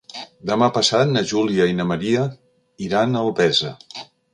Demà 0.51 0.69
passat 0.77 1.11
na 1.11 1.23
Júlia 1.33 1.69
i 1.73 1.77
na 1.83 1.87
Maria 1.93 2.27
iran 2.91 3.15
a 3.23 3.27
Albesa. 3.27 3.77